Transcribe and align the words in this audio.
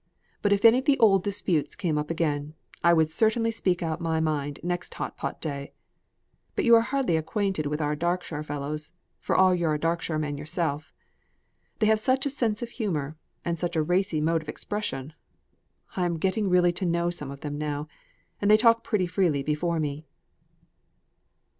But 0.41 0.51
if 0.51 0.65
any 0.65 0.79
of 0.79 0.85
the 0.85 0.97
old 0.97 1.21
disputes 1.23 1.75
came 1.75 1.95
up 1.95 2.09
again, 2.09 2.55
I 2.83 2.91
would 2.91 3.11
certainly 3.11 3.51
speak 3.51 3.83
out 3.83 4.01
my 4.01 4.19
mind 4.19 4.59
next 4.63 4.95
hot 4.95 5.15
pot 5.15 5.39
day. 5.39 5.73
But 6.55 6.65
you 6.65 6.73
are 6.75 6.81
hardly 6.81 7.17
acquainted 7.17 7.67
with 7.67 7.79
our 7.81 7.95
Darkshire 7.95 8.41
fellows, 8.43 8.93
for 9.19 9.35
all 9.35 9.53
you're 9.53 9.75
a 9.75 9.79
Darkshire 9.79 10.17
man 10.17 10.39
yourself. 10.39 10.91
They 11.77 11.85
have 11.85 11.99
such 11.99 12.25
a 12.25 12.31
sense 12.31 12.63
of 12.63 12.69
humour, 12.69 13.15
and 13.45 13.59
such 13.59 13.75
a 13.75 13.83
racy 13.83 14.21
mode 14.21 14.41
of 14.41 14.49
expression! 14.49 15.13
I 15.95 16.05
am 16.07 16.17
getting 16.17 16.49
really 16.49 16.71
to 16.73 16.85
know 16.87 17.11
some 17.11 17.29
of 17.29 17.41
them 17.41 17.55
now, 17.59 17.87
and 18.41 18.49
they 18.49 18.57
talk 18.57 18.83
pretty 18.83 19.05
freely 19.05 19.43
before 19.43 19.79
me." 19.79 20.07